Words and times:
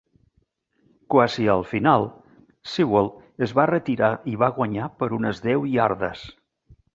Quasi 1.15 1.43
al 1.55 1.61
final, 1.73 2.05
Sewell 2.71 3.11
es 3.49 3.53
va 3.61 3.67
retirar 3.73 4.11
i 4.33 4.35
va 4.45 4.51
guanyar 4.57 4.89
per 5.03 5.11
unes 5.19 5.45
deu 5.51 5.69
iardes. 5.75 6.27